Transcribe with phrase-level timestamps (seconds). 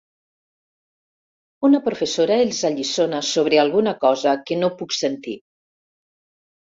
[1.67, 5.37] Una professora els alliçona sobre alguna cosa que no puc sentir.